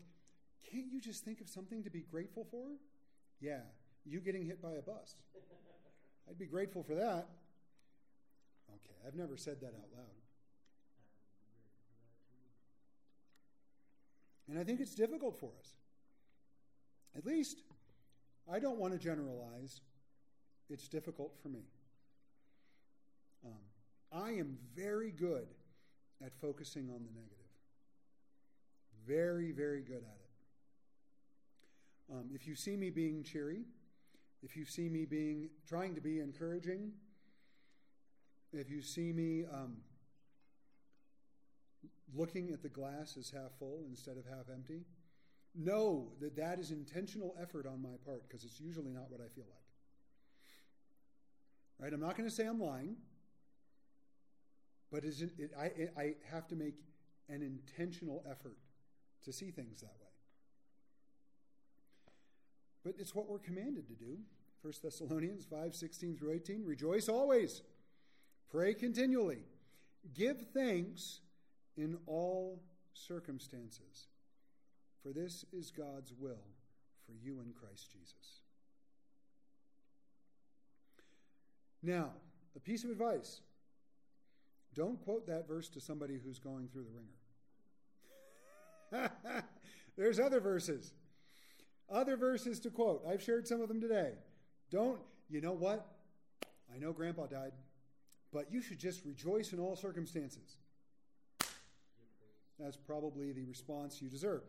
[0.70, 2.66] can't you just think of something to be grateful for?
[3.40, 3.60] Yeah,
[4.04, 5.16] you getting hit by a bus.
[6.28, 7.28] I'd be grateful for that.
[8.70, 10.22] Okay, I've never said that out loud.
[14.48, 15.76] And I think it's difficult for us.
[17.16, 17.62] At least,
[18.50, 19.80] I don't want to generalize.
[20.68, 21.64] It's difficult for me.
[23.44, 23.52] Um,
[24.12, 25.46] I am very good
[26.24, 27.38] at focusing on the negative.
[29.06, 30.21] Very, very good at it.
[32.10, 33.64] Um, if you see me being cheery,
[34.42, 36.92] if you see me being trying to be encouraging,
[38.52, 39.76] if you see me um,
[42.14, 44.84] looking at the glass as half full instead of half empty,
[45.54, 49.28] know that that is intentional effort on my part because it's usually not what I
[49.34, 49.58] feel like.
[51.78, 51.92] Right?
[51.92, 52.96] I'm not going to say I'm lying.
[54.92, 55.14] But it,
[55.58, 56.74] I, it, I have to make
[57.30, 58.58] an intentional effort
[59.24, 60.01] to see things that way.
[62.84, 64.18] But it's what we're commanded to do.
[64.62, 66.64] 1 Thessalonians 5 16 through 18.
[66.64, 67.62] Rejoice always,
[68.50, 69.44] pray continually,
[70.14, 71.20] give thanks
[71.76, 72.62] in all
[72.94, 74.08] circumstances,
[75.02, 76.46] for this is God's will
[77.06, 78.40] for you in Christ Jesus.
[81.82, 82.10] Now,
[82.54, 83.40] a piece of advice
[84.74, 86.90] don't quote that verse to somebody who's going through the
[89.00, 89.10] wringer.
[89.96, 90.94] There's other verses.
[91.90, 93.04] Other verses to quote.
[93.08, 94.12] I've shared some of them today.
[94.70, 95.86] Don't, you know what?
[96.74, 97.52] I know grandpa died,
[98.32, 100.56] but you should just rejoice in all circumstances.
[102.58, 104.42] That's probably the response you deserve.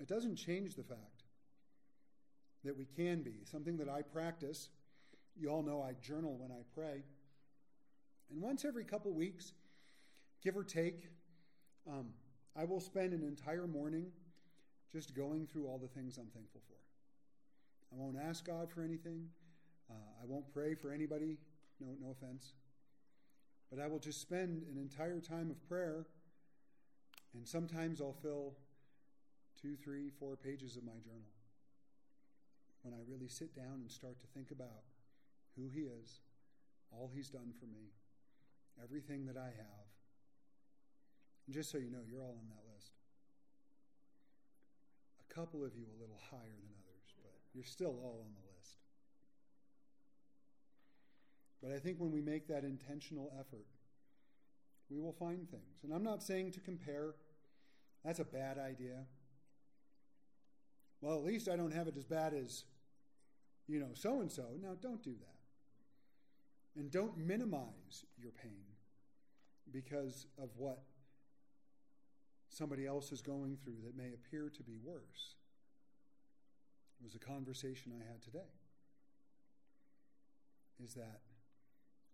[0.00, 1.24] It doesn't change the fact
[2.64, 3.34] that we can be.
[3.44, 4.68] Something that I practice.
[5.38, 7.02] You all know I journal when I pray.
[8.30, 9.52] And once every couple weeks,
[10.42, 11.08] give or take,
[11.88, 12.08] um,
[12.56, 14.06] I will spend an entire morning
[14.96, 16.80] just going through all the things I'm thankful for.
[17.92, 19.28] I won't ask God for anything.
[19.90, 21.36] Uh, I won't pray for anybody.
[21.78, 22.54] No, no offense.
[23.70, 26.06] But I will just spend an entire time of prayer,
[27.34, 28.54] and sometimes I'll fill
[29.60, 31.28] two, three, four pages of my journal
[32.80, 34.80] when I really sit down and start to think about
[35.58, 36.20] who He is,
[36.90, 37.92] all He's done for me,
[38.82, 39.88] everything that I have.
[41.46, 42.65] And just so you know, you're all on that
[45.36, 48.78] couple of you a little higher than others, but you're still all on the list.
[51.62, 53.66] But I think when we make that intentional effort,
[54.88, 55.82] we will find things.
[55.82, 57.14] And I'm not saying to compare,
[58.02, 59.04] that's a bad idea.
[61.02, 62.64] Well, at least I don't have it as bad as,
[63.68, 64.44] you know, so and so.
[64.62, 66.80] Now, don't do that.
[66.80, 68.64] And don't minimize your pain
[69.70, 70.82] because of what
[72.56, 75.34] somebody else is going through that may appear to be worse.
[76.98, 78.52] It was a conversation I had today.
[80.82, 81.20] Is that,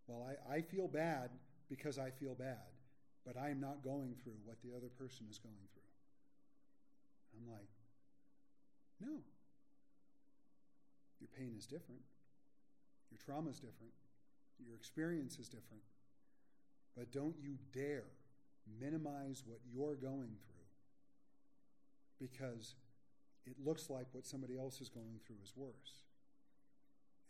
[0.06, 1.30] well, I, I feel bad
[1.68, 2.74] because I feel bad,
[3.24, 5.82] but I'm not going through what the other person is going through.
[7.38, 7.70] I'm like,
[9.00, 9.22] no.
[11.20, 12.02] Your pain is different.
[13.10, 13.92] Your trauma is different.
[14.64, 15.82] Your experience is different.
[16.96, 18.04] But don't you dare
[18.80, 20.52] minimize what you're going through
[22.18, 22.74] because
[23.46, 26.04] it looks like what somebody else is going through is worse.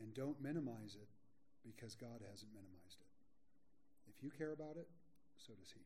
[0.01, 1.09] And don't minimize it
[1.65, 4.15] because God hasn't minimized it.
[4.15, 4.89] If you care about it,
[5.39, 5.81] so does He.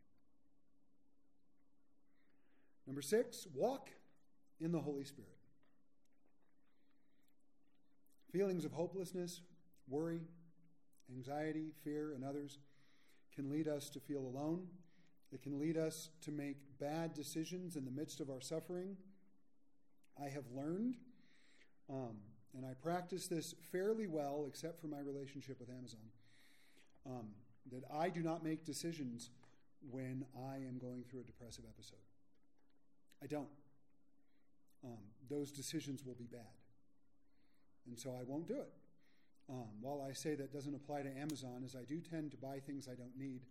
[2.87, 3.91] Number six, walk
[4.61, 5.31] in the Holy Spirit.
[8.33, 9.41] Feelings of hopelessness,
[9.89, 10.21] worry,
[11.15, 12.59] anxiety, fear, and others
[13.35, 14.67] can lead us to feel alone.
[15.33, 18.97] It can lead us to make bad decisions in the midst of our suffering.
[20.23, 20.97] I have learned,
[21.91, 22.17] um,
[22.57, 26.01] and I practice this fairly well, except for my relationship with Amazon,
[27.05, 27.29] um,
[27.73, 29.31] that I do not make decisions
[29.91, 31.99] when I am going through a depressive episode.
[33.23, 33.49] I don't.
[34.85, 34.99] Um,
[35.29, 36.41] those decisions will be bad.
[37.87, 38.73] And so I won't do it.
[39.49, 42.59] Um, while I say that doesn't apply to Amazon, as I do tend to buy
[42.59, 43.43] things I don't need,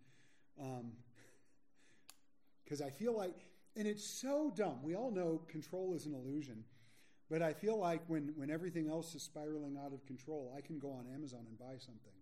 [2.66, 3.34] because I feel like,
[3.78, 4.82] and it's so dumb.
[4.84, 6.66] We all know control is an illusion,
[7.30, 10.80] but I feel like when when everything else is spiraling out of control, I can
[10.80, 12.14] go on Amazon and buy something,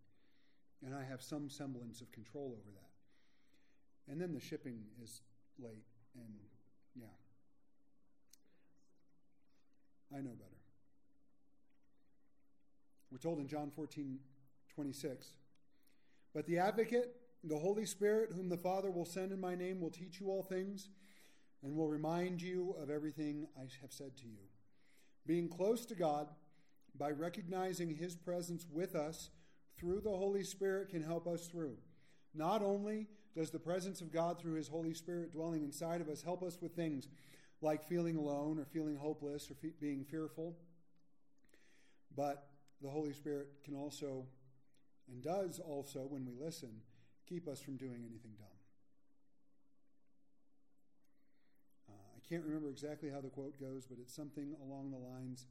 [0.86, 4.12] and I have some semblance of control over that.
[4.12, 5.22] And then the shipping is
[5.58, 5.86] late,
[6.16, 6.34] and
[6.96, 7.08] yeah.
[10.16, 10.50] I know better.
[13.12, 14.20] We're told in John 14,
[14.74, 15.34] 26,
[16.34, 19.90] But the advocate, the Holy Spirit, whom the Father will send in my name, will
[19.90, 20.90] teach you all things
[21.62, 24.40] and will remind you of everything I have said to you.
[25.26, 26.28] Being close to God,
[26.98, 29.30] by recognizing his presence with us
[29.78, 31.78] through the Holy Spirit, can help us through.
[32.34, 36.22] Not only does the presence of God through his Holy Spirit dwelling inside of us
[36.22, 37.08] help us with things
[37.62, 40.56] like feeling alone or feeling hopeless or fe- being fearful,
[42.16, 42.48] but
[42.82, 44.26] the Holy Spirit can also,
[45.10, 46.82] and does also, when we listen,
[47.28, 48.48] keep us from doing anything dumb.
[51.90, 55.48] Uh, I can't remember exactly how the quote goes, but it's something along the lines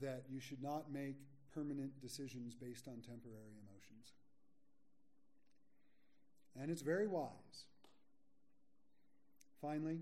[0.00, 1.16] that you should not make
[1.54, 4.14] permanent decisions based on temporary emotions.
[6.60, 7.66] And it's very wise.
[9.60, 10.00] Finally,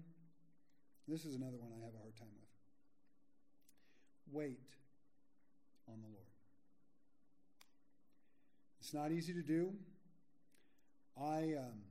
[1.07, 2.49] this is another one I have a hard time with.
[4.33, 4.59] Wait
[5.89, 6.25] on the Lord.
[8.81, 9.75] It's not easy to do.
[11.21, 11.83] I, um,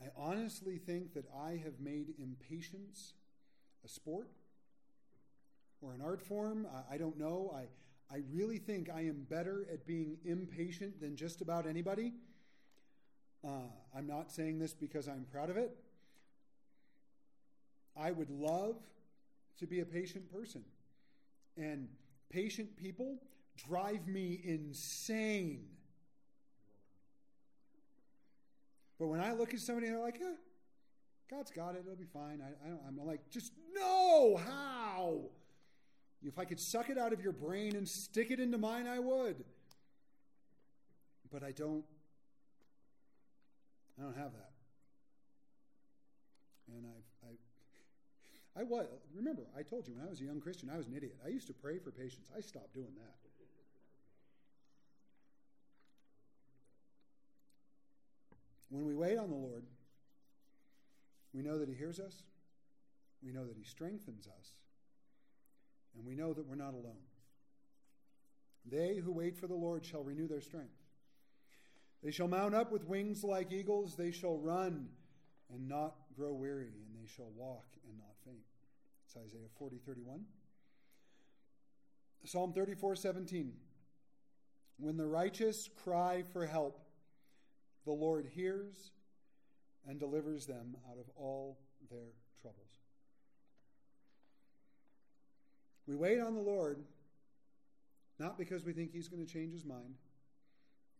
[0.00, 3.14] I honestly think that I have made impatience
[3.84, 4.28] a sport
[5.80, 6.66] or an art form.
[6.66, 7.54] I, I don't know.
[7.54, 12.14] I, I really think I am better at being impatient than just about anybody.
[13.44, 15.76] Uh, I'm not saying this because I'm proud of it.
[17.96, 18.76] I would love
[19.58, 20.64] to be a patient person.
[21.56, 21.88] And
[22.30, 23.18] patient people
[23.56, 25.66] drive me insane.
[29.00, 30.34] But when I look at somebody and they're like, yeah,
[31.30, 32.42] God's got it, it'll be fine.
[32.42, 35.20] I, I I'm like, just no, how?
[36.22, 38.98] If I could suck it out of your brain and stick it into mine, I
[38.98, 39.42] would.
[41.32, 41.84] But I don't.
[43.98, 44.52] I don't have that.
[46.76, 47.30] And I've,
[48.56, 48.86] I, I was.
[49.14, 51.16] Remember, I told you when I was a young Christian, I was an idiot.
[51.24, 52.30] I used to pray for patience.
[52.36, 53.19] I stopped doing that.
[58.70, 59.64] When we wait on the Lord,
[61.34, 62.22] we know that He hears us,
[63.22, 64.52] we know that He strengthens us,
[65.94, 67.02] and we know that we're not alone.
[68.64, 70.76] They who wait for the Lord shall renew their strength.
[72.02, 73.94] They shall mount up with wings like eagles.
[73.94, 74.88] They shall run
[75.52, 78.44] and not grow weary, and they shall walk and not faint.
[79.06, 80.24] It's Isaiah 40, 31.
[82.24, 83.52] Psalm 34, 17.
[84.78, 86.80] When the righteous cry for help,
[87.84, 88.92] the Lord hears
[89.86, 91.58] and delivers them out of all
[91.90, 92.76] their troubles.
[95.86, 96.84] We wait on the Lord
[98.20, 99.94] not because we think He's going to change His mind,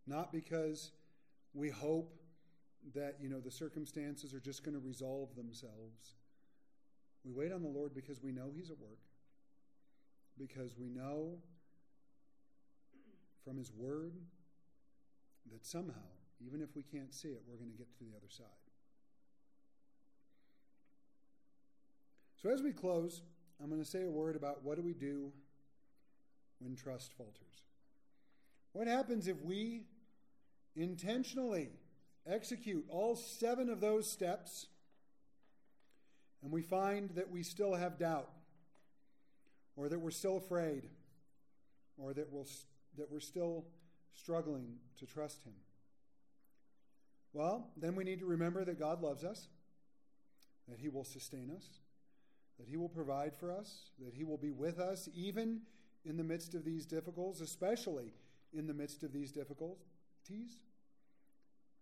[0.07, 0.91] not because
[1.53, 2.15] we hope
[2.95, 6.17] that you know the circumstances are just going to resolve themselves.
[7.25, 9.01] We wait on the Lord because we know He's at work,
[10.39, 11.35] because we know
[13.45, 14.15] from His Word
[15.53, 18.29] that somehow even if we can't see it, we're going to get to the other
[18.29, 18.47] side.
[22.43, 23.23] So, as we close,
[23.63, 25.33] I'm going to say a word about what do we do
[26.59, 27.65] when trust falters.
[28.73, 29.83] What happens if we
[30.77, 31.71] intentionally
[32.27, 34.67] execute all seven of those steps
[36.43, 38.31] and we find that we still have doubt,
[39.77, 40.85] or that we're still afraid,
[41.99, 42.47] or that, we'll,
[42.97, 43.67] that we're still
[44.15, 45.53] struggling to trust Him?
[47.33, 49.49] Well, then we need to remember that God loves us,
[50.69, 51.65] that He will sustain us,
[52.59, 55.63] that He will provide for us, that He will be with us even
[56.05, 58.13] in the midst of these difficulties, especially
[58.53, 60.59] in the midst of these difficulties.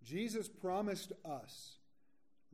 [0.05, 1.77] Jesus promised us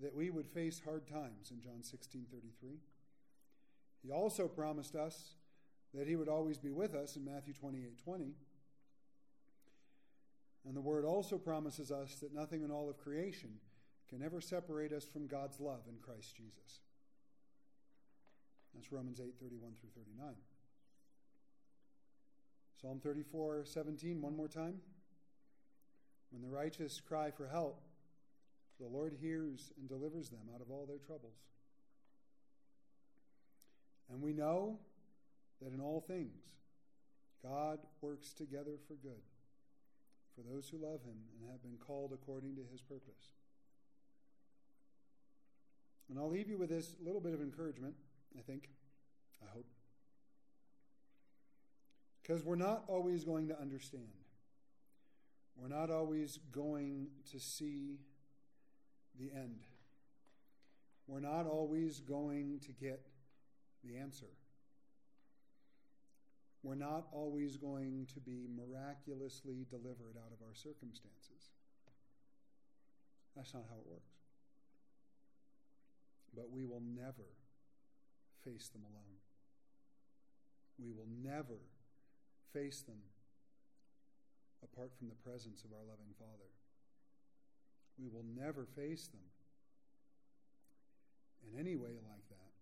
[0.01, 2.79] that we would face hard times in John 16 33.
[4.03, 5.35] He also promised us
[5.95, 8.35] that He would always be with us in Matthew 28 20.
[10.67, 13.51] And the Word also promises us that nothing in all of creation
[14.09, 16.81] can ever separate us from God's love in Christ Jesus.
[18.75, 20.35] That's Romans 8 31 through 39.
[22.81, 24.81] Psalm 34 17, one more time.
[26.31, 27.81] When the righteous cry for help,
[28.81, 31.37] the Lord hears and delivers them out of all their troubles.
[34.11, 34.79] And we know
[35.63, 36.43] that in all things,
[37.43, 39.23] God works together for good
[40.35, 43.31] for those who love him and have been called according to his purpose.
[46.09, 47.95] And I'll leave you with this little bit of encouragement,
[48.39, 48.69] I think,
[49.43, 49.67] I hope.
[52.23, 54.09] Because we're not always going to understand.
[55.57, 57.99] We're not always going to see
[59.19, 59.61] the end.
[61.07, 63.01] We're not always going to get
[63.85, 64.27] the answer.
[66.65, 71.53] We're not always going to be miraculously delivered out of our circumstances.
[73.37, 74.17] That's not how it works.
[76.35, 77.29] But we will never
[78.43, 79.21] face them alone.
[80.81, 81.61] We will never
[82.55, 83.05] face them
[84.63, 86.49] apart from the presence of our loving Father.
[87.99, 89.29] We will never face them
[91.45, 92.53] in any way like that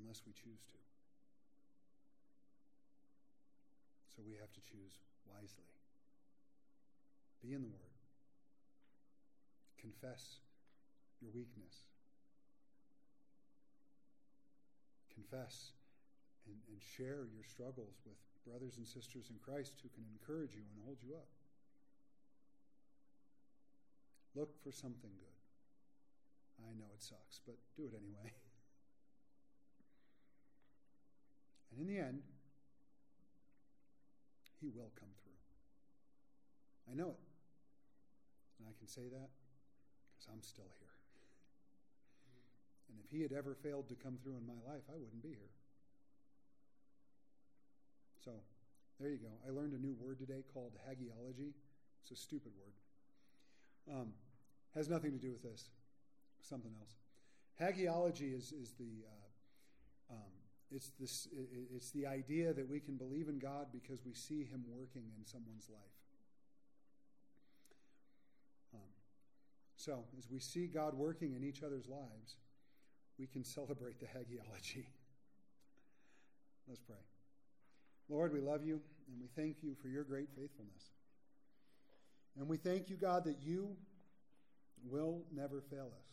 [0.00, 0.85] unless we choose to.
[4.16, 4.96] So we have to choose
[5.28, 5.68] wisely.
[7.44, 8.00] Be in the Word.
[9.76, 10.40] Confess
[11.20, 11.84] your weakness.
[15.12, 15.76] Confess
[16.48, 18.16] and, and share your struggles with
[18.48, 21.28] brothers and sisters in Christ who can encourage you and hold you up.
[24.34, 25.36] Look for something good.
[26.64, 28.32] I know it sucks, but do it anyway.
[31.76, 32.22] And in the end,
[34.60, 35.40] He will come through.
[36.90, 37.22] I know it.
[38.58, 39.28] And I can say that
[40.16, 40.94] because I'm still here.
[42.88, 45.30] And if He had ever failed to come through in my life, I wouldn't be
[45.30, 45.52] here.
[48.24, 48.32] So
[48.98, 49.30] there you go.
[49.46, 51.52] I learned a new word today called hagiology.
[52.02, 53.94] It's a stupid word.
[53.94, 54.12] Um,
[54.74, 55.70] has nothing to do with this.
[56.40, 56.96] Something else.
[57.60, 59.25] Hagiology is is the uh,
[60.74, 61.28] it's this
[61.74, 65.24] it's the idea that we can believe in God because we see Him working in
[65.24, 65.96] someone's life.
[68.74, 68.90] Um,
[69.76, 72.36] so as we see God working in each other's lives,
[73.18, 74.86] we can celebrate the hagiology.
[76.68, 76.96] Let's pray.
[78.08, 80.90] Lord, we love you and we thank you for your great faithfulness.
[82.38, 83.76] And we thank you, God, that you
[84.84, 86.06] will never fail us.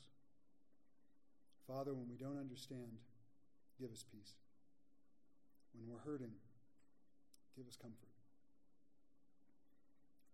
[1.68, 2.98] Father, when we don't understand,
[3.80, 4.36] give us peace.
[5.74, 6.34] When we're hurting,
[7.58, 8.14] give us comfort.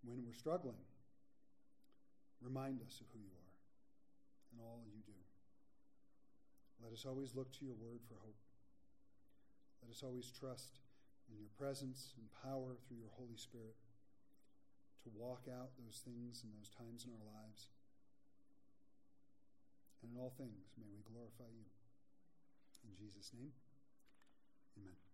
[0.04, 0.80] When we're struggling,
[2.42, 3.56] remind us of who you are
[4.52, 5.20] and all you do.
[6.84, 8.40] Let us always look to your word for hope.
[9.84, 10.80] Let us always trust
[11.32, 13.76] in your presence and power through your Holy Spirit
[15.04, 17.68] to walk out those things and those times in our lives.
[20.04, 21.68] And in all things, may we glorify you.
[22.88, 23.52] In Jesus' name,
[24.80, 25.09] amen.